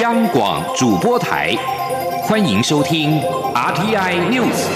[0.00, 1.54] 央广主播台，
[2.22, 3.20] 欢迎收听
[3.54, 4.66] RTI News。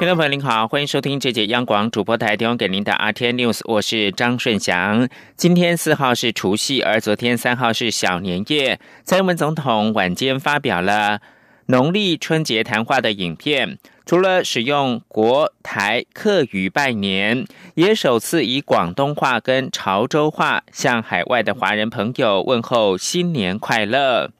[0.00, 5.08] 听众朋友您好，欢迎收听这节央广主播台提供给您的 RTI News，我是张顺祥。
[5.36, 8.80] 今天四号是除夕，而昨天三号是小年夜。
[9.04, 11.20] 蔡英文总统晚间发表了
[11.66, 13.78] 农历春节谈话的影片。
[14.04, 24.30] 除了使用国台客语拜年，也首次以广东话跟潮州话向海外的华人朋友问候新年快乐。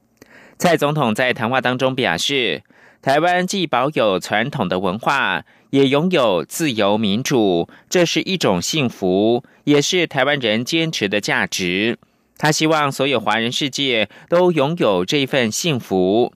[0.59, 2.63] 蔡总统在谈话当中表示，
[3.01, 11.99] 台湾既保有传统的文化，也拥有自由民主，这是一种幸福，也是台湾人坚持的价值。
[12.37, 16.33] 他希望所有华人世界都拥有这份幸福。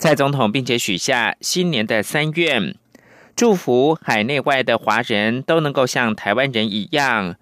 [0.00, 2.74] 蔡总统并且许下新年的三愿，
[3.36, 7.36] 祝福海内外的华人都能够像台湾人一样，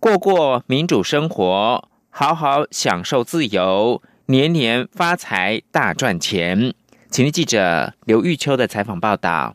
[0.00, 6.74] 过过民主生活，好好享受自由，年年发财大赚钱。
[7.08, 9.54] 请听记者刘玉秋的采访报道。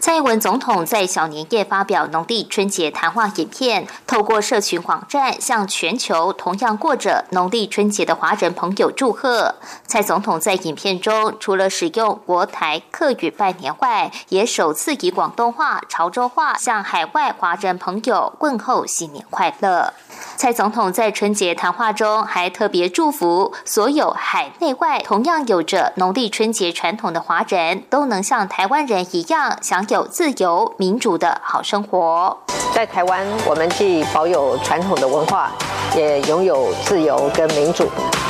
[0.00, 9.54] 蔡英文总统在小年夜发表农历春节谈话影片，透过社群网站向全球同样过着农历春节的华人朋友祝贺。
[9.86, 19.94] 蔡总统在影片中除了使用国台客语拜年外，也首次以广东话、潮州话向海外华人朋友问候新年快乐。
[20.36, 32.36] 蔡总统在春节谈话中还特别祝福所有海内外同样有着农历春节传统的华人都能像台湾人一样享有自由民主的好生活。
[32.72, 35.50] 在台湾，我们既保有传统的文化，
[35.96, 37.86] 也拥有自由跟民主，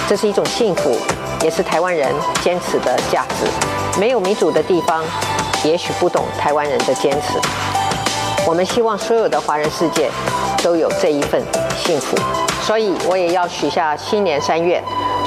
[0.08, 0.96] 这是一种幸福，
[1.42, 3.46] 也是台湾人坚持的价值。
[3.98, 5.02] 没有民主的地方，
[5.64, 7.38] 也许不懂台湾人的坚持。
[8.46, 10.11] 我们希望所有的华人世界
[10.62, 11.42] 都有这一份
[11.77, 12.16] 幸福，
[12.61, 14.83] 所以我也要许下新年三愿，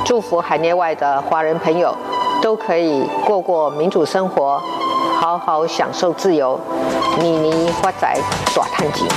[0.05, 1.95] 祝福海内外的华人朋友
[2.39, 4.61] 都可以过过民主生活，
[5.19, 6.59] 好好享受自由，
[7.19, 8.19] 你你发财
[8.55, 9.07] 大赚钱。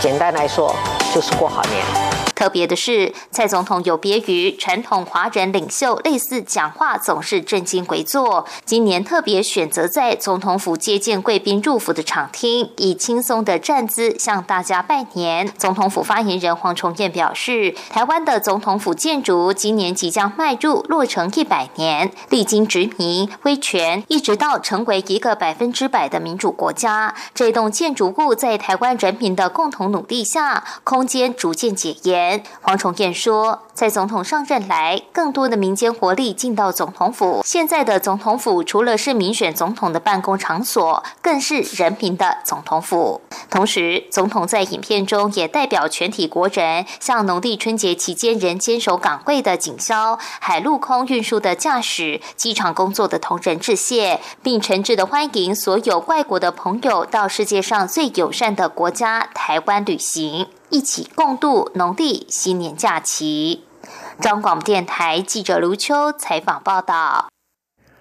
[0.00, 0.72] 简单来说，
[1.12, 2.17] 就是过好年。
[2.38, 8.46] 特别的是，蔡总统有别于传统华人领袖，类似讲话总是正襟危坐。
[8.64, 15.52] 今年特别选择在总统府接见贵宾入府的场厅，以轻松的站姿向大家拜年。
[15.58, 27.16] 总统府发言人黄崇彦表示，台湾的总统府建筑今年即将迈入落成一百年，历经殖民、威权，一直到成为一个百分之百的民主国家。
[27.34, 32.27] 这栋建筑物在台湾人民的共同努力下，空间逐渐解严。
[32.60, 37.42] 黄崇彦说，在总统上任来，更多的民间活力进到总统府。
[37.44, 43.20] 现在的总统府除了是民选总统的办公场所，更是人民的总统府。
[43.50, 60.46] 同时，总统在影片中也代表全体国人，向农历春节期间仍坚守岗位的警消、海陆空运输的驾驶、机场工作的同仁致谢，并诚挚的欢迎所有外国的朋友到世界上最友善的国家台湾旅行。
[60.70, 63.64] 一起共度农历新年假期。
[64.20, 67.28] 中广电台记者卢秋采访报道。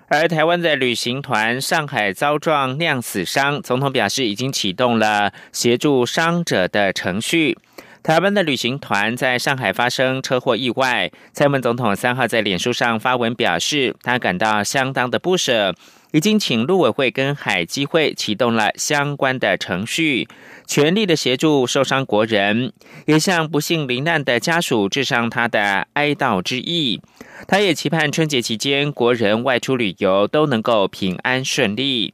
[0.09, 7.57] 而台湾的旅行团上海遭撞酿死伤，总统表示已经启动了协助伤者的程序。
[8.03, 15.73] 台湾的旅行团在上海发生车祸意外，蔡英文总统三号在脸书上发文表示，他感到相当的不舍。
[16.11, 20.27] 已经请陆委会跟海基会启动了相关的程序，
[20.65, 22.71] 全力的协助受伤国人，
[23.05, 27.01] 也向不幸罹难的家属致上他的哀悼之意。
[27.47, 32.13] 他也期盼春节期间国人外出旅游都能够平安顺利。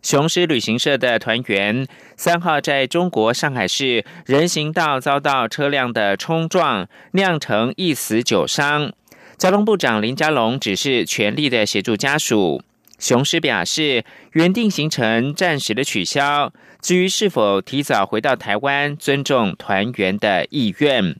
[0.00, 1.86] 雄狮旅行社的团员
[2.16, 8.92] 三号在中国上海市人行道遭到车辆的冲撞，酿成一死九伤。
[9.36, 12.62] 交通部长林佳龙指示全力的协助家属。
[13.02, 16.52] 雄狮表示，原定行程暂时的取消。
[16.80, 21.16] 至于是否提早回到台湾，尊重团员的意愿。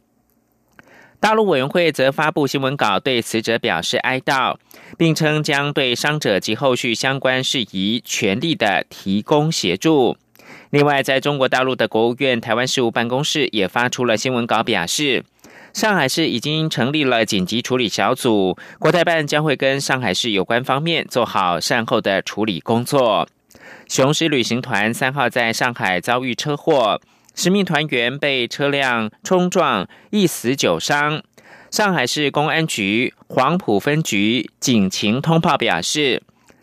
[1.19, 4.59] 大陆委员会则发布新闻稿，对死者表示哀悼，
[4.97, 10.17] 并称将对伤者及后续相关事宜全力的提供协助。
[10.71, 15.25] 另外，在中国大陆的国务院台湾事务办公室也发出了新闻稿，表示。
[15.73, 23.27] 上海市已经成立了紧急处理小组，国台办将会跟上海市有关方面做好善后的处理工作。
[23.89, 27.01] 雄狮旅行团三号在上海遭遇车祸，
[27.35, 31.23] 十名团员被车辆冲撞，一死九伤。
[31.71, 36.23] 上海市公安局黄埔分局警情通报表示。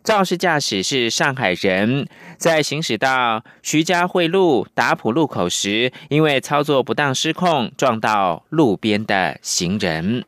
[0.09, 10.25] 肇事驾驶是上海人，在行驶到徐家汇路达浦路口时，因为操作不当失控，撞到路边的行人。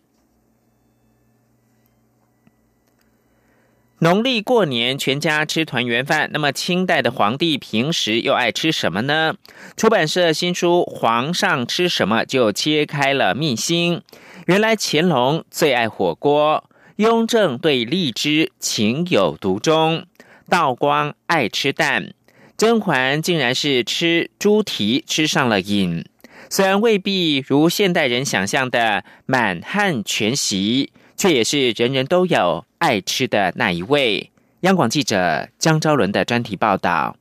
[3.98, 6.30] 农历过年，全家吃团圆饭。
[6.32, 9.34] 那么，清代的皇帝平时又爱吃什么呢？
[9.76, 14.04] 出版社新书《皇上吃什么》就揭开了秘辛。
[14.46, 16.64] 原来乾隆最爱火锅，
[17.02, 20.06] 雍正对荔枝情有独钟，
[20.48, 22.14] 道光爱吃蛋，
[22.56, 26.06] 甄嬛竟然是吃猪蹄吃上了瘾。
[26.48, 32.66] 虽然未必如现代人想象的满汉全席，却也是人人都有。
[32.78, 37.16] 爱吃的那一位，央广记者江昭伦的专题报道。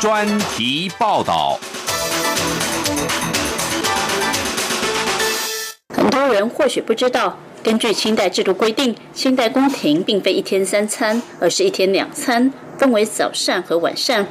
[0.00, 1.58] 专题报道。
[6.04, 14.26] 很多人或许不知道，根据清代制度规定，清代宫廷并非一天三餐，而是一天两餐，分为早膳和晚膳。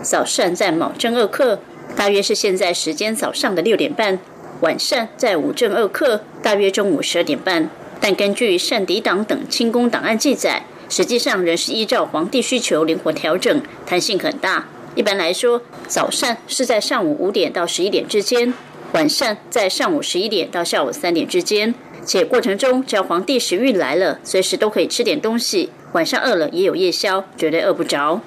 [0.00, 1.60] 早膳在卯正二刻，
[1.94, 4.18] 大约是现在时间早上的六点半。
[4.62, 7.68] 晚膳在午正二刻，大约中午十二点半。
[8.00, 14.66] 但根据膳底档等清宫档案记载，实际上仍是依照皇帝需求灵活调整，弹性很大。
[14.94, 18.54] 一般来说，早膳是在上午五点到十一点之间，
[18.92, 21.74] 晚膳在上午十一点到下午三点之间。
[22.04, 25.70] 且过程中，只要皇帝食欲来了，随时都可以吃点东西。
[25.92, 28.20] 晚上饿了也有夜宵，绝对饿不着。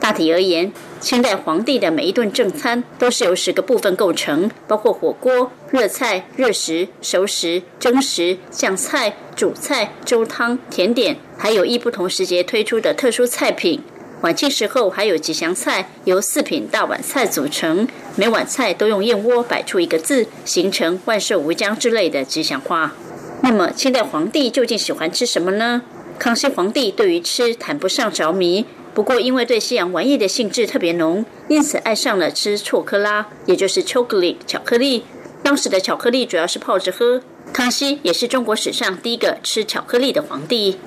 [0.00, 13.82] 大体而言，清代皇帝的每一顿正餐都是由十个部分构成，包括火锅、热菜、热食、熟食、蒸食、酱菜、主菜、粥汤、甜点，还有依不同时节推出的特殊菜品。
[14.26, 17.86] 晚清时候还有吉祥菜，由四品大碗菜组成，
[18.16, 22.92] 每碗菜都用燕窝摆出一个字，形成万寿无疆之类的吉祥话。
[23.42, 25.82] 那么，清代皇帝究竟喜欢吃什么呢？
[26.18, 28.66] 康熙皇帝对于吃谈不上着迷。
[28.94, 35.04] 不过，因为对西洋玩意的兴致特别浓，因此爱上了吃错克拉，也就是 chocolate 巧克力。
[35.44, 37.22] 当时的巧克力主要是泡着喝。
[37.52, 40.78] 康熙也是中国史上第一个吃巧克力的皇帝。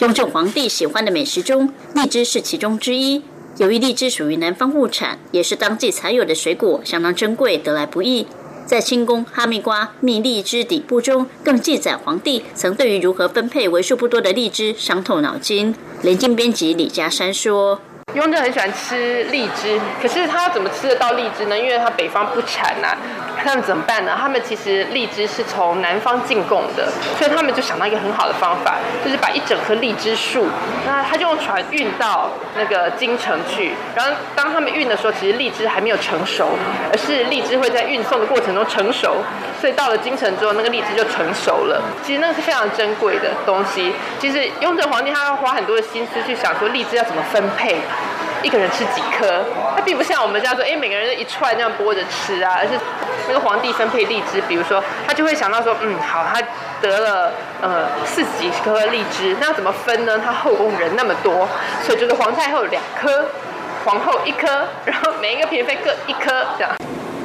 [0.00, 3.22] 雍正皇帝喜欢的美食中，荔枝是其中之一。
[3.58, 8.26] 由于荔枝属于南方物产，也是当季才有的水果，相当珍贵，得来不易。
[8.64, 15.74] 在清宫哈密瓜蜜荔枝底部中，更记载皇帝曾对于如何分配为数不多的荔枝伤透脑筋。
[16.00, 17.82] 连经编辑李家山说
[18.16, 21.58] ：“雍正很喜欢吃荔枝，可是他怎么吃得到荔枝呢？
[21.58, 22.96] 因为他北方不产呐。”
[23.44, 24.16] 他们怎么办呢？
[24.20, 26.88] 他们其实荔枝是从南方进贡的，
[27.18, 30.46] 所以他们就想到一个很好的方法，就是把一整棵荔枝树，
[30.86, 33.74] 那他就用船运到那个京城去。
[33.94, 36.50] 然后当他们运的时候，其实荔枝还没有成熟，
[36.92, 39.16] 而是荔枝会在运送的过程中成熟，
[39.60, 41.82] 所以到了京城之后，那个荔枝就成熟了。
[42.02, 43.92] 其实那个是非常珍贵的东西。
[44.18, 47.76] 其实雍正皇帝他要花很多的心思去想说荔枝要怎么分配。
[48.42, 49.44] 一个人吃几颗，
[49.76, 52.72] 它并不像我们这样说，哎，每个人一串这样剥着吃啊，而是
[53.28, 56.40] 那个皇帝分配荔枝，比如说他就会想到说，嗯，好，他
[56.80, 60.18] 得了呃四十几颗荔枝，那怎么分呢？
[60.18, 61.48] 他后宫人那么多，
[61.84, 63.26] 所以就是皇太后两颗，
[63.84, 64.46] 皇后一颗，
[64.84, 66.72] 然后每一个嫔妃各一颗这样。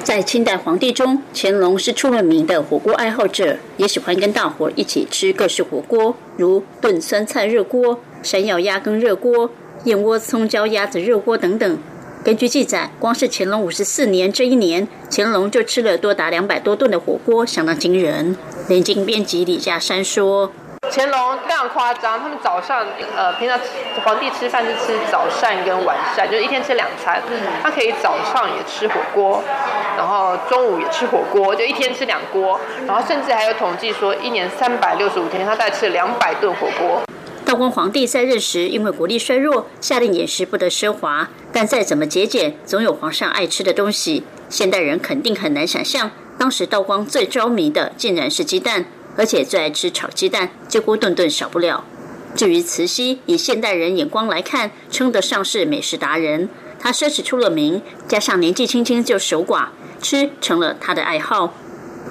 [0.04, 9.50] 在清代皇帝中，乾隆是出了名的火锅爱好者，也喜欢跟大伙一起吃各式火锅，如炖酸菜热锅、山药鸭羹热锅。
[9.86, 11.78] 燕窝、葱椒鸭子热锅等等。
[12.24, 18.36] 根据记载，光是乾隆五十四年这一年，乾隆就吃了多达两百多顿的火锅，相当惊人。
[18.68, 20.52] 连经编辑李家山说
[20.90, 22.84] ：“乾隆非常夸张，他们早上
[23.16, 23.60] 呃，平常
[24.04, 27.22] 皇帝吃饭是吃早膳跟晚膳，就是一天吃两餐。
[27.62, 29.44] 他可以早上也吃火锅，
[29.96, 32.60] 然后中午也吃火锅，就一天吃两锅。
[32.88, 37.04] 然后甚至还有统计说，一年三百六十五天，他大概吃了两百顿火锅。”
[37.46, 41.30] 道光皇帝在任时，因为国力衰弱，下令饮食不得奢华。
[41.54, 44.24] 但再怎么节俭，总有皇上爱吃的东西。
[44.50, 46.10] 现代人肯定很难想象，
[46.40, 48.86] 当时道光最着迷的竟然是鸡蛋，
[49.16, 51.86] 而且最爱吃炒鸡蛋，几乎顿顿少不了。
[52.36, 56.50] 至于慈禧，以现代人眼光来看，称得上是美食达人。
[56.80, 59.68] 她奢侈出了名，加上年纪轻轻就守寡，
[60.02, 61.54] 吃成了她的爱好。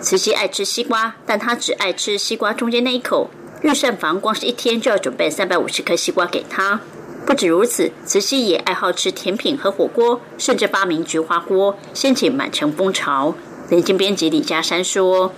[0.00, 3.30] 慈禧爱吃西瓜，但她只爱吃西瓜中间那一口。
[3.64, 6.78] 御膳房光是一天就要准备三百五十颗西瓜给他。
[7.24, 13.34] 不止如此，慈禧也爱好吃甜品和火锅，甚至发明菊花锅，掀起满城风潮。
[13.70, 15.32] 连经编辑李家山说：“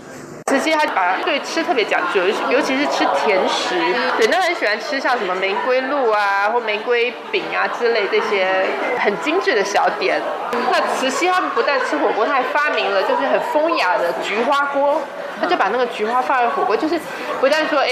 [0.50, 3.76] 慈禧她把对吃特别讲究，尤其是吃甜食，
[4.18, 8.66] 人都很喜欢吃像什么玫瑰露啊，或玫瑰饼啊之类这些
[8.98, 10.20] 很精致的小点。
[10.72, 15.00] 那慈禧他们不但吃火锅，她还发明了就是很风雅的菊花锅。”
[15.40, 16.98] 他就把那个菊花放在火锅，就是
[17.40, 17.88] 不但说哎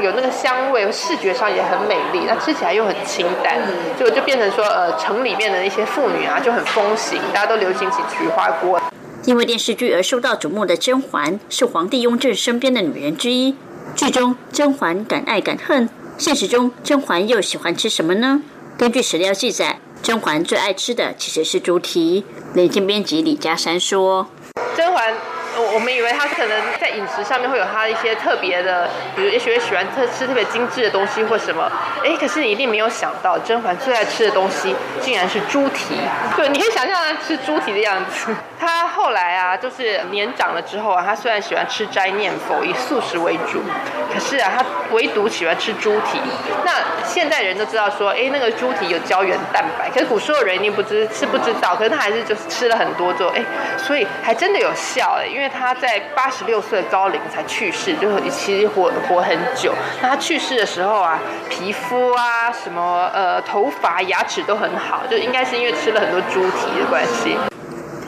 [0.00, 3.58] 有那个香味，视觉上也很美丽，那吃起来又很清淡，
[3.98, 8.80] 就就变成说呃城里面的一些妇女啊就很风行，大家都流行起菊花锅。
[9.24, 13.56] 因为电视剧而受到瞩目的甄嬛是皇帝雍正身边的女人之一。
[13.94, 18.42] 剧中甄嬛敢爱敢恨，现实中甄嬛又喜欢吃什么呢？
[18.78, 22.24] 根据史料记载，甄嬛最爱吃的其实是猪蹄。
[22.52, 24.28] 连经编辑李嘉山说
[24.76, 25.14] ：“甄嬛。”
[25.58, 31.70] 我我们以为他可能在饮食上面会有他一些特别的，比如也许会喜欢特吃特别精致的东西或什么。
[32.02, 35.94] 哎，可是你一定没有想到，甄嬛最爱吃的东西竟然是猪蹄。
[36.34, 38.34] 对，你可以想象他吃猪蹄的样子。
[38.58, 43.62] 他后来啊，就是年长了之后啊，他虽然喜欢吃斋念佛，以素食为主，
[44.10, 46.18] 可是啊，他唯独喜欢吃猪蹄。
[46.64, 46.72] 那
[47.04, 53.44] 现代人都知道说，哎，那个猪蹄有胶原蛋白，可是古时候人一定不知是不知道，可是他还是就是吃了很多之后，哎，
[53.76, 55.50] 所以还真的有效哎，因为。
[55.56, 59.74] 他他在八十六岁高龄才去世，就是其实活活很久。
[60.00, 61.18] 那他去世的时候啊，
[61.50, 67.36] 皮肤啊，什么呃，头发、牙齿都很好，就应该是因为吃了很多猪蹄的关系。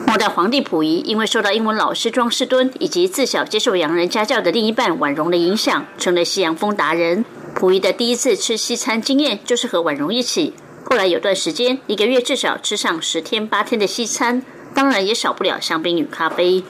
[0.07, 7.25] 末代皇帝溥仪因为受到英文老师庄士敦以及自小接受洋人家教的另一半婉容的影响，成了西洋风达人。
[7.57, 10.55] 溥仪的第一次吃西餐经验就是和婉容一起。
[10.85, 16.63] 后来有段时间，一个月至少吃上十天八天的西餐，当然也少不了香槟与咖啡。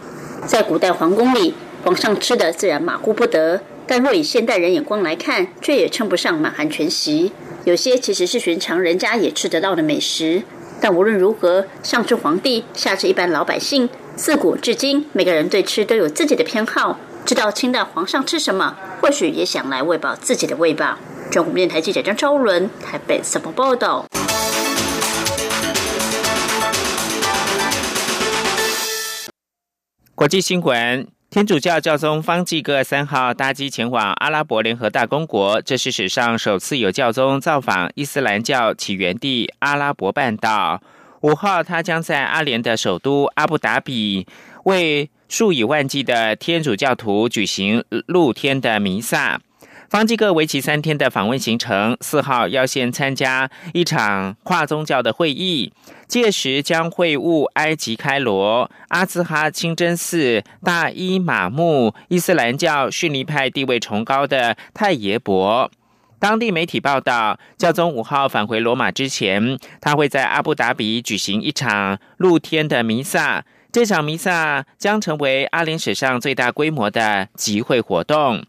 [0.47, 1.55] 在古代皇宫里，
[1.85, 7.33] 皇上吃的自然马虎不得，但若以现代人眼光来看，却也称不上满汉全席。
[7.65, 10.43] 有些其实是寻常人家也吃得到的美食。
[10.81, 16.99] 但无论如何，上至皇帝，下至一般老百姓，自古至今，每个人对吃都有自己的偏好。
[17.25, 20.99] 知道清代皇上吃什么，或许也想来喂饱自己的胃吧。
[21.31, 24.07] 中国电台记者张昭伦台北什么报道？
[30.19, 40.83] 国际新闻：天主教教宗方济各三号搭机前往阿拉伯联合大公国，这是史上首次有教宗造访伊斯兰教起源地阿拉伯半岛。
[41.21, 44.27] 五号，他将在阿联的首都阿布达比
[44.65, 49.41] 为数以万计的天主教徒举行露天的弥撒。
[49.89, 55.73] 方济各为期三天的访问行程，四号要先参加一场跨宗教的会议，
[56.09, 65.71] 届时将会晤埃及开罗、阿兹哈清真寺、大伊玛目、伊斯兰教逊尼派地位崇高的泰耶伯。
[66.19, 73.45] 当地媒体报道，教宗五号返回罗马之前，他会在阿布达比举行一场露天的弥撒。
[73.71, 78.47] 这场弥撒将成为阿联史上最大规模的集会活动。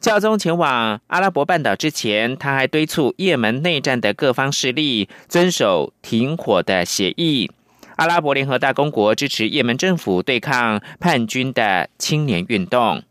[0.00, 7.50] 教宗前往阿拉伯半岛之前，他还敦促也门内战的各方势力遵守停火的协议。
[7.96, 13.02] 阿拉伯联合大公国支持也门政府对抗叛军的青年运动。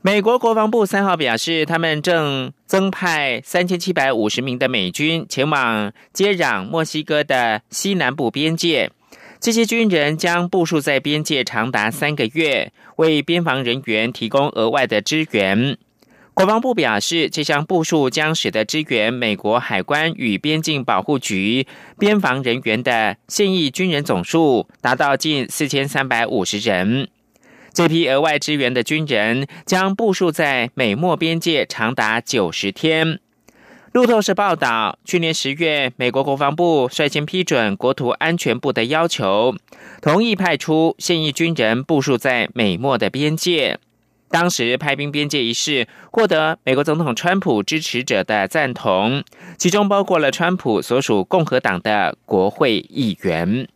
[0.00, 8.92] 美国国防部三号表示，他们正增派三千七百五十名的美军前往接壤墨西哥的西南部边界。
[9.40, 15.78] 这些军人将部署在边界长达三个月，为边防人员提供额外的支援。
[16.34, 21.66] 国防部表示，这项部署将使得支援美国海关与边境保护局
[21.98, 27.08] 边防人员的现役军人总数达到近四千三百五十人。
[27.72, 33.20] 这批额外支援的军人将部署在美墨边界长达九十天。
[33.92, 39.56] 路透社报道，去年十月，美国国防部率先批准国土安全部的要求，
[40.00, 43.80] 同意派出现役军人部署在美墨的边界。
[44.28, 49.24] 当时派兵边界一事获得美国总统川普支持者的赞同，
[49.58, 53.66] 其中包括了川普所属共和党的国会议员。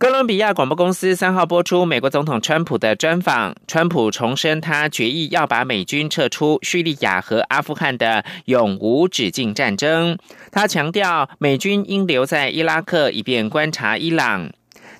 [0.00, 3.54] 哥伦比亚广播公司三号播出美国总统川普的专访。
[3.66, 10.16] 川普重申他决议要把美军撤出叙利亚和阿富汗的永无止境战争。
[10.50, 14.50] 他强调，美军应留在伊拉克，以便观察伊朗。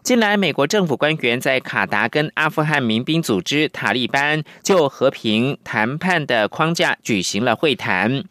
[0.03, 8.23] 近来，美国政府官员在卡达跟阿富汗民兵组织塔利班就和平谈判的框架举行了会谈，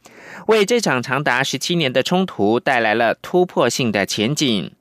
[0.45, 4.71] 为这场长达十七年的冲突带来了突破性的前景。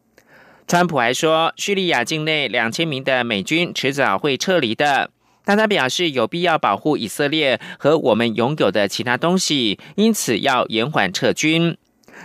[0.68, 5.10] 川普还说，叙利亚境内两千名的美军迟早会撤离的，
[5.42, 11.74] 但他表示有必要保护以色列和我们拥有的其他东西，因此要延缓撤军。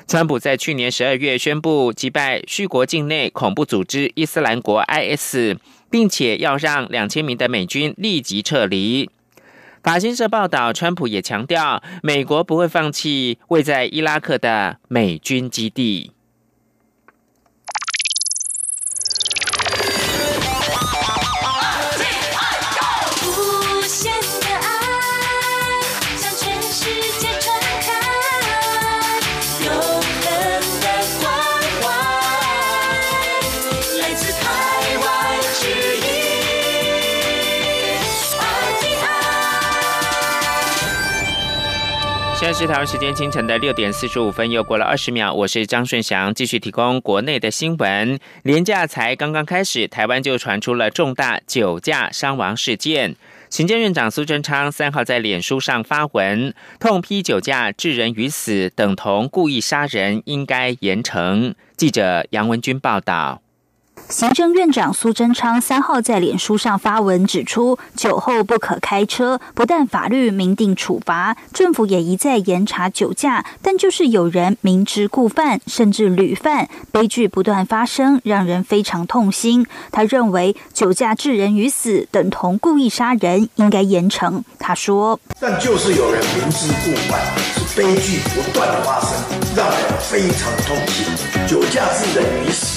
[0.05, 5.55] 川普在去年十二月宣布击败叙国境内恐怖组织伊斯兰国 （IS），
[5.89, 9.09] 并且要让两千名的美军立即撤离。
[9.81, 16.11] 法新社报道，川普也强调，美国不会放弃位在伊拉克的美军基地。
[42.53, 45.33] 是台湾时间清晨的六点四十五分，又过了二十秒。
[45.33, 48.19] 我是张顺祥，继续提供国内的新闻。
[48.43, 53.15] 廉假才刚刚开始，台湾就传出了重大酒驾伤亡事件。
[53.49, 61.55] 行政院长苏贞昌三号在脸书上发文，痛批酒驾致人于死，等同故意杀人，应该严惩。
[61.75, 63.42] 记者杨文军报道。
[64.09, 79.65] 行政院长苏贞昌三号在脸书上发文指出，酒后不可开车，不但法律明定处罚，政府也一再严查酒驾，但就是有人明知故犯，甚至屡犯，悲剧不断发生，让人非常痛心。
[79.91, 84.43] 他认为酒驾致人于死，等同故意杀人，应该严惩。
[84.59, 87.19] 他说：“但就是有人明知故犯，
[87.55, 89.09] 是悲剧不断的发生，
[89.55, 91.05] 让人非常痛心。
[91.47, 92.72] 酒驾致人于死。”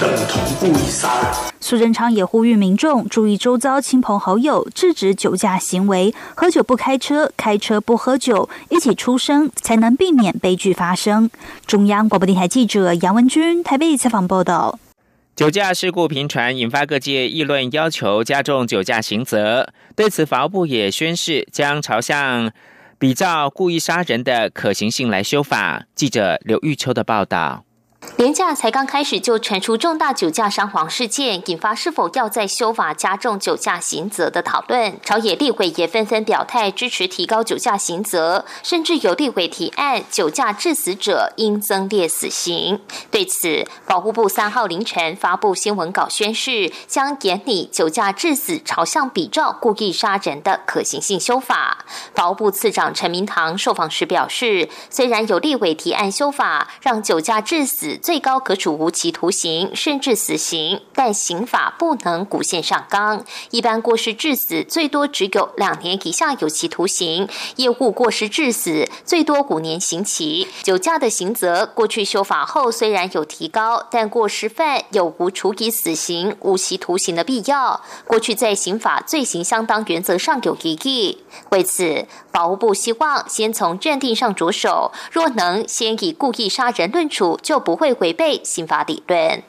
[0.00, 1.30] 等同故意杀人。
[1.60, 11.28] 苏贞昌也呼吁民众注意周遭亲朋好友，制止酒驾行为，喝酒不开车，开车不喝酒，一起出声，才能避免悲剧发生。
[11.66, 14.78] 中央广播电台记者杨文君台北采访报道。
[15.36, 19.68] 酒驾事故频传，引发各界议论，要求加重酒驾刑责。
[19.94, 22.50] 对此，法务部也宣示将朝向
[22.98, 25.84] 比照故意杀人的可行性来修法。
[25.94, 27.64] 记者刘玉秋的报道。
[28.16, 34.98] 廉假才刚开始就传出重大酒驾伤亡事件，引发是否要在修法加重酒驾刑责的讨论。
[35.02, 42.80] 朝野立委也纷纷表态支持提高酒驾刑责，甚至有立委提案酒驾致死者应增列死刑。
[43.10, 51.84] 对此，保护部三号凌晨发布新闻稿宣示，将严拟酒驾致死朝向比照故意杀人的可行性修法。
[52.14, 57.89] 保护部次长陈明堂受访时表示，虽然有立委提案修法，让酒驾致死。
[57.98, 63.24] 最高可处无期徒刑，甚至死刑，但刑法不能古线上纲。
[63.50, 70.46] 一般过失致死最多只有两年以下有期徒刑，业务过失致死最多五年刑期。
[70.62, 77.80] 酒驾的刑责过去修法后虽然有提高，但过失犯有无处以死刑、无期徒刑的必要。
[78.06, 81.18] 过去在刑法罪行相当原则上有疑义。
[81.50, 87.90] 为此，法务部希望先从认定上着手，若能先以故意杀人论处，就不会。
[88.00, 89.42] 违背刑法理论，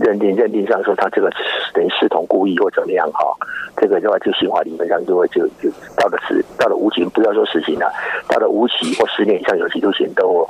[0.00, 1.28] 认定认定上说他这个
[1.74, 3.34] 等于视同故意或怎么样哈，
[3.76, 7.90] 这个的话就刑法理论上就会就就到了死到了无期，不要说死刑了，
[8.28, 10.46] 到了无期或十年以上有期徒刑都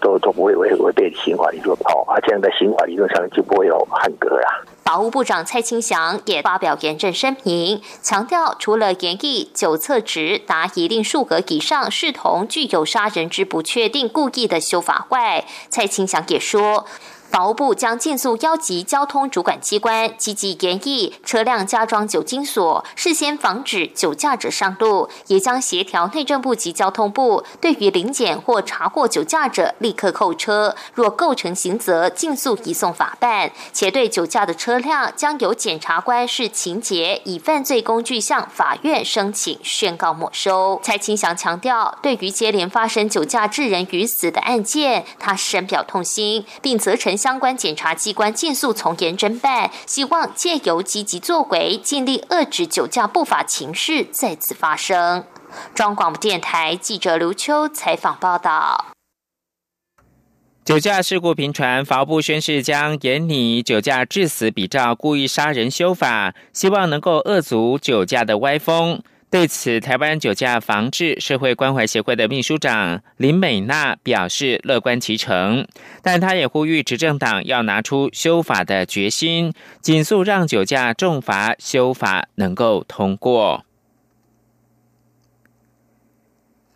[0.00, 4.64] 都都不会违违背刑法理论好，啊这样在刑法理论上就不会有汉格了。
[4.96, 16.86] 法务部长蔡清祥也发表严正声明，强调除了严议酒测值达一定数额以上视同具有杀人之不确定故意的修法外，蔡清祥也说。
[17.30, 33.50] 法务部将尽速邀集交通主管机关，积极研议车辆加装酒精锁，事先防止酒驾者上路；也将协调内政部及交通部，对于临检或查获酒驾者立刻扣车，若构成刑责，尽速移送法办。
[33.72, 40.80] 且对酒驾的车辆，将由检察官视情节，以犯罪工具向法院申请宣告没收。
[40.82, 47.15] 蔡清祥强调，对于接连发生酒驾致人于死的案件，他深表痛心，并责成。
[47.16, 55.24] 相关检察机关尽速从严侦办，希望借由积极作为，尽力遏制酒驾不法情事再次发生。
[55.74, 58.86] 中广电台记者刘秋采访报道。
[60.64, 69.00] 酒驾事故频传，法务部宣誓将严拟酒驾致死比照故意杀人修法，希望能够遏阻酒驾的歪风。
[69.28, 75.66] 对此，台湾酒驾防治社会关怀协会的秘书长林美娜表示乐观其成，
[76.00, 83.64] 但她也呼吁执政党要拿出修法的决心，紧速让酒驾重罚修法能够通过。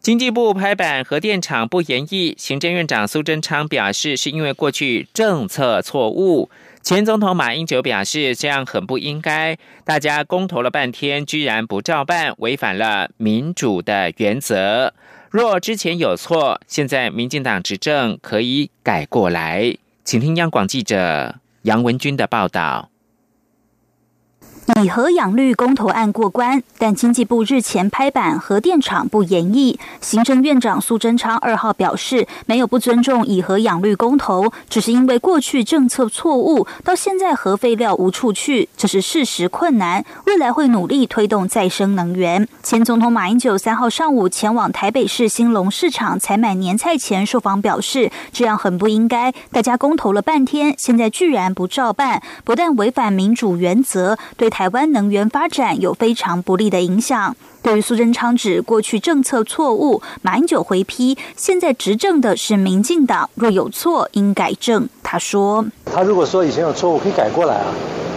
[0.01, 6.51] 经济部拍板核电厂不延役，行政院长苏贞昌表示，是因为过去政策错误。
[6.83, 9.57] 前总统马英九表示，这样很不应该。
[9.85, 14.93] 大家公投了半天，居然不照办，违反了民主的原则。
[15.31, 19.77] 若之前有错，现在民进党执政可以改过来。
[20.05, 22.89] 请听央广记者杨文军的报道。
[24.83, 29.78] 以核养绿公投案过关，但经济部日前拍板核电厂不延役。
[30.00, 40.04] 行政院长苏贞昌二号表示，没有不尊重以核养绿公投，只是因为过去政策错误，到现在核废料无处去，这是事实困难。
[40.26, 42.46] 未来会努力推动再生能源。
[42.62, 49.33] 前总统马英九三号上午前往台北市兴隆市场采买年菜前受访表示，这样很不应该。
[49.50, 54.60] 大家公投了半天，现在居然不照办，不但违反民主原则，对台。
[54.61, 57.35] 台湾能源发展有非常不利的影响。
[57.62, 64.88] 对于苏贞昌指过去政策错误，马英九回批，现在执政的是民进党，若有错应改正。
[65.03, 67.66] 他说：“他如果说以前有错误，可以改过来啊。”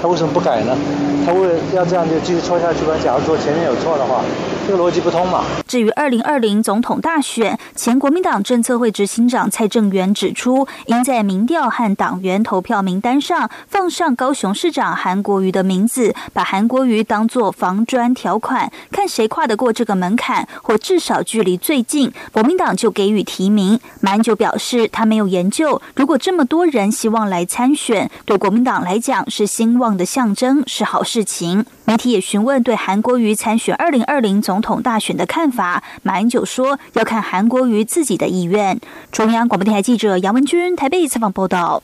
[0.01, 0.77] 他为什么不改呢？
[1.25, 2.93] 他为了要这样就继续错下去吗？
[3.01, 4.21] 假如说前面有错的话，
[4.67, 5.45] 这个逻辑不通嘛。
[5.65, 23.80] 至于二零二零总统大选，前国民党政策会执行长蔡正元指出，应在民调和党员投票名单上放上高雄市长韩国瑜的名字，把韩国瑜当作防砖条款，看谁跨得过这个门槛，或至少距离最近，国民党就给予提名。
[24.02, 29.93] 马英九表示，他没有研究，如果这么多人希望来参选，对国民党来讲是兴旺。
[29.93, 31.65] 的象征是好事情。
[31.86, 38.80] 媒体也询问对韩国瑜参选二零二零总统大选的看法，马英九说要看韩国瑜自己的意愿。
[39.12, 41.84] 中央广播电台记者杨文君台北采访报道。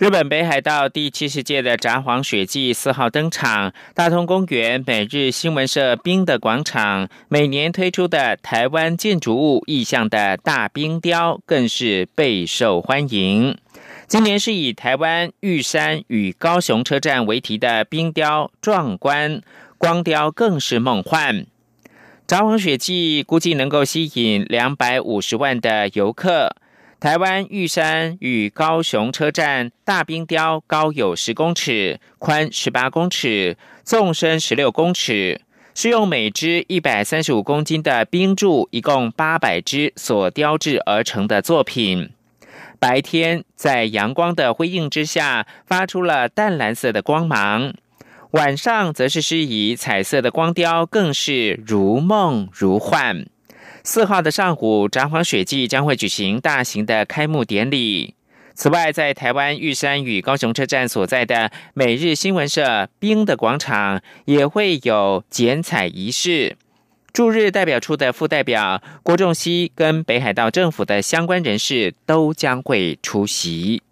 [0.00, 13.58] 日本北海道第七十届的札幌雪季四号登场，大通公园、每日新闻社冰的广场每年推出的台湾建筑物意象的大冰雕更是备受欢迎。
[14.08, 19.42] 今年是以台湾玉山与高雄车站为题的冰雕壮观，
[19.76, 21.44] 光雕更是梦幻。
[22.26, 26.56] 札幌雪季估计能够吸引两百五十万的游客。
[27.00, 35.40] 台湾玉山与高雄车站大冰雕高有十公尺，宽十八公尺，纵深十六公尺，
[35.74, 42.10] 是用每只一百三十五公斤的冰柱，一共八百只所雕制而成的作品。
[42.78, 47.72] 白天在阳光的辉映之下，发出了淡蓝色的光芒；
[48.32, 53.24] 晚上则是施以彩色的光雕，更是如梦如幻。
[53.82, 58.14] 四号的上午，札幌雪季将会举行大型的开幕典礼。
[58.54, 66.56] 此外，在台湾玉山与高雄车站所在的每日新闻社冰的广场，也会有剪彩仪式。
[67.12, 73.82] 驻日代表处的副代表郭仲熙跟北海道政府的相关人士都将会出席。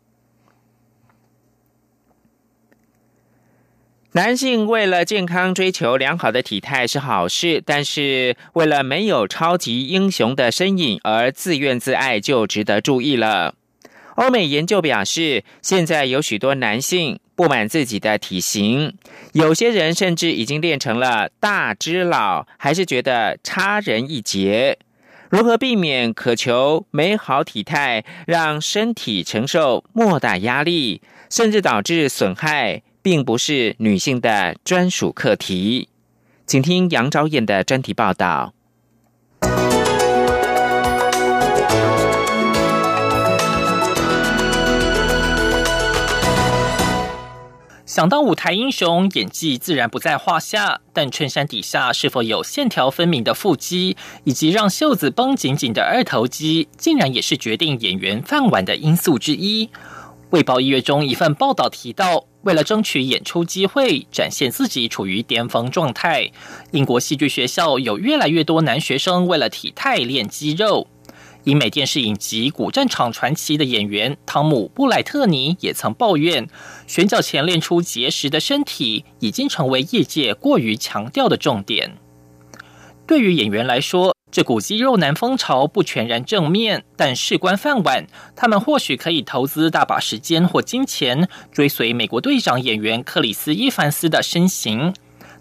[4.12, 13.54] 男性为了健康追求良好的体态是好事，但是为了没有超级英雄的身影而自怨自艾就值得注意了。
[14.16, 17.20] 欧美研究表示，现在有许多男性。
[17.38, 18.94] 不满自己的体型，
[19.32, 24.76] 有些人甚至已经练成了大只佬，还是觉得差人一截。
[25.30, 35.88] 如何避免渴求美好体态，让身体承受莫大压力，甚至导致损害，并不是女性的专属课题。
[36.46, 38.52] 请听杨昭燕的专题报道。
[47.86, 50.82] 想当舞台英雄，演技自然不在话下。
[50.92, 59.66] 但衬衫底下是否有线条分明的腹肌，以及让袖子绷紧紧的二头肌，竟然也是决定演员饭碗的因素之一。
[60.30, 66.30] 《卫报》一月中一份报道提到，为了争取演出机会，展现自己处于巅峰状态，
[66.70, 70.86] 英国戏剧学校有越来越多男学生为了体态练肌肉。
[71.44, 76.46] 英美电视影集《古战场传奇》的演员汤姆·布莱特尼也曾抱怨，
[76.86, 81.96] 选角前练出结实的身体已经成为业界过于强调的重点。
[83.06, 94.92] 对于演员来说，这股肌肉男风潮不全然正面，但事关饭碗，他们或许可以投资大把时间或金钱，追随美国队长演员克里斯·伊凡斯的身形。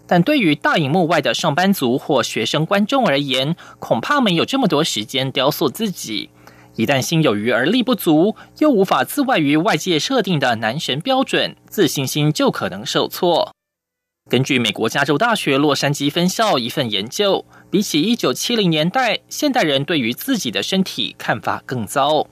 [0.06, 6.30] 但对于大荧幕外的上班族或学生观众而言，恐怕没有这么多时间雕塑自己。
[6.76, 13.52] 一旦心有余而力不足，又无法自外于外界设定的男神标准，自信心就可能受挫。
[14.30, 22.26] 根据美国加州大学洛杉矶分校一份研究，比起一九七零年代，现代人对于自己的身体看法更糟。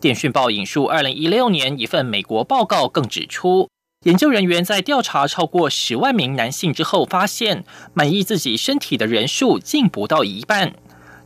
[0.00, 3.68] 电讯报引述二零一六年一份美国报告，更指出。
[4.04, 10.72] 研究人员在调查超过十万名男性之后，发现满意自己身体的人数竟不到一半。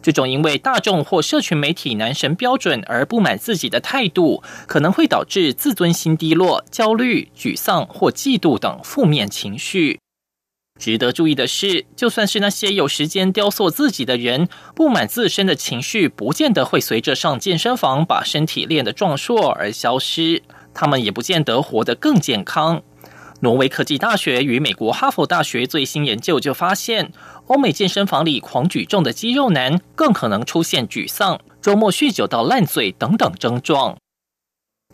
[0.00, 10.00] 这种因为大众或社群媒体男神标准而不满自己的态度，可能会导致自尊心低落、焦虑、沮丧或嫉妒等负面情绪。
[10.80, 20.42] 值得注意的是，就算是那些有时间雕塑自己的人，不满自身的情绪，不见得会随着上健身房把身体练得壮硕而消失。
[20.72, 22.82] 他们也不见得活得更健康。
[23.40, 27.12] 挪威科技大学与美国哈佛大学最新研究就发现，
[27.46, 33.98] 欧美健身房里狂举重的肌肉男更可能出现沮丧、周末酗酒到烂醉等等症状。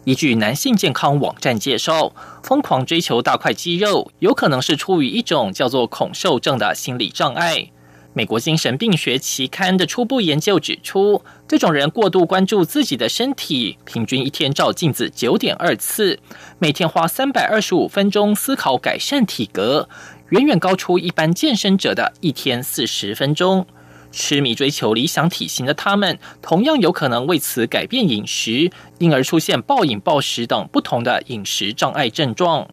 [0.06, 2.12] 依据男性健康网站介绍，
[2.44, 7.72] 疯狂追求大块肌肉，有可能是出于一种叫做恐瘦症的心理障碍。
[8.12, 16.20] 美国精神病学期刊的初步研究指出，这种人过度关注自己的身体，平均一天照镜子九点二次，
[16.60, 19.88] 每天花三百二十五分钟思考改善体格，
[20.28, 23.66] 远远高出一般健身者的一天四十分钟。
[24.10, 32.68] 痴迷追求理想体型的他们，同样有可能为此改变饮食，因而出现暴饮暴食等不同的饮食障碍症状。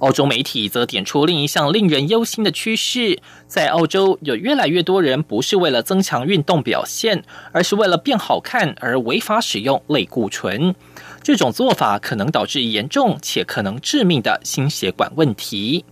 [0.00, 7.22] 澳洲媒体则点出另一项令人忧心的趋势：在澳洲，有越来越多人不是为了增强运动表现，
[7.52, 10.74] 而是为了变好看而违法使用类固醇。
[11.22, 15.84] 这种做法可能导致严重且可能致命的心血管问题。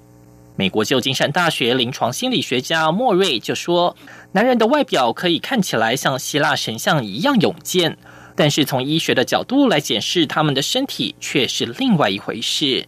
[0.55, 3.97] 美国旧金山大学临床心理学家莫瑞就说
[4.33, 7.97] ：“男人的外表可以看起来像希腊神像一样勇健，
[8.37, 12.87] 但是从医学的角度来检视他们的身体却是另外一回事。”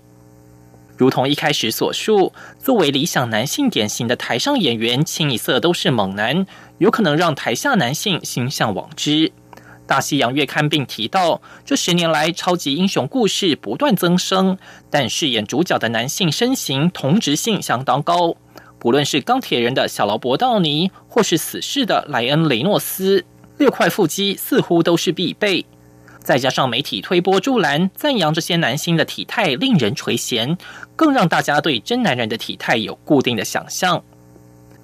[0.97, 6.47] 如同一开始所述，作为理想男性典型的台上演员，清一色都是猛男，
[6.79, 9.33] 有可能让台下男性心向往之。
[9.87, 14.57] 大西洋月刊并提到，这十年来超级英雄故事不断增生，
[14.91, 18.35] 但饰演主角的男性身形同质性相当高。
[18.79, 23.25] 不论是钢铁人的小劳勃道尼，或是死侍的莱恩雷诺斯，
[23.59, 25.65] 六块腹肌似乎都是必备。
[26.19, 30.57] 再加上媒体推波助澜，赞扬这些男星的体态令人垂涎，
[30.97, 34.03] 更让大家对真男人的体态有固定的想象。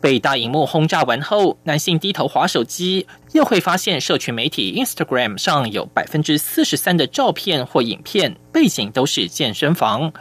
[0.01, 10.13] 被大荧幕轰炸完后，男性低头划手机，又会发现社群媒体 Instagram 上有百分之四十三的照片或影片背景都是健身房。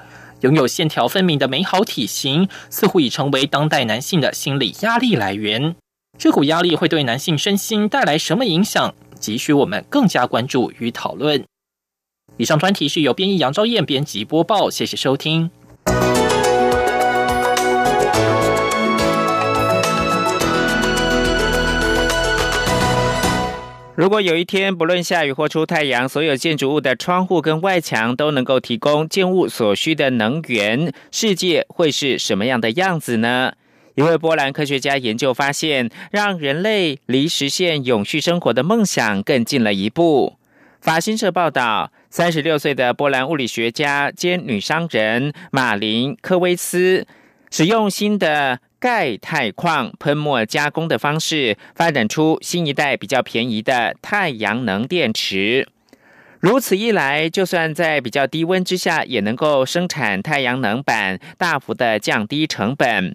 [0.41, 5.75] 拥有线条分明的美好体型，似乎已成为当代男性的心理压力来源。
[6.17, 8.93] 这股压力会对男性身心带来什么影响？
[9.19, 11.43] 急需我们更加关注与讨论。
[12.37, 15.51] 以上专题是由编译杨昭燕编辑播报，谢谢收听。
[23.99, 33.51] 如果有一天不论下雨或出太阳，所有建筑物的窗户跟外墙都能够提供建物所需的能源，世界会是什么样的样子呢？
[33.95, 40.37] 一位波兰科学家研究发现，让人类离实现永续生活的梦想更近了一步。
[40.79, 47.05] 法新社报道，三十六岁的波兰物理学家兼女商人马林科威斯，
[47.51, 48.61] 使用新的。
[48.79, 55.67] 钙钛矿喷墨加工的方式，发展出新一代比较便宜的太阳能电池。
[56.39, 63.13] 如此一来，就算在比较低温之下，也能够生产太阳能板，大幅的降低成本。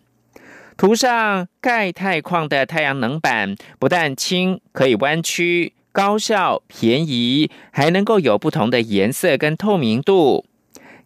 [0.77, 10.45] 涂上钙钛矿的太阳能板，不但轻，可以弯曲，高效、便宜，还能够有不同的颜色跟透明度。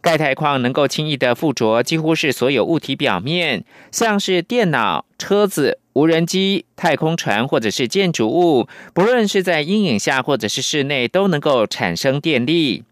[0.01, 12.85] 钙钛矿能够轻易的附着几乎是所有物体表面，像是电脑、车子、无人机、太空船或者是建筑物，不论是在阴影下或者是室内，都能够产生电力。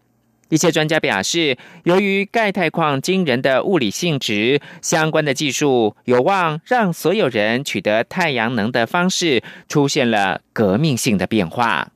[0.49, 11.89] 一些专家表示，由于钙钛矿惊人的物理性质，相关的技术有望让所有人取得太阳能的方式出现了革命性的变化。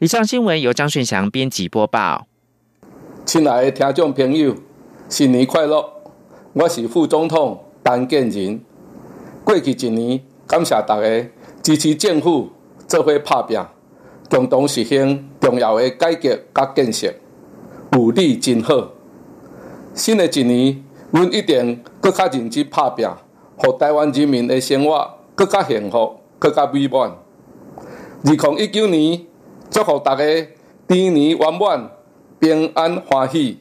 [0.00, 2.26] 以上新闻由张顺祥编辑播报。
[3.28, 4.54] 亲爱的听众朋友，
[5.06, 5.84] 新年快乐！
[6.54, 8.58] 我是副总统陈建仁。
[9.44, 11.30] 过去一年，感谢大家
[11.62, 12.48] 支持政府
[12.86, 13.60] 做伙拍拼，
[14.30, 17.12] 共同实现重要的改革甲建设，
[17.92, 18.92] 有你真好。
[19.92, 23.06] 新的一年，阮一定搁较认真拍拼，
[23.58, 27.14] 互台湾人民的生活搁较幸福、搁较美满。
[28.24, 29.20] 二零一九年，
[29.68, 30.24] 祝福大家
[30.88, 31.90] 猪年圆满！
[32.40, 33.58] 平安欢喜。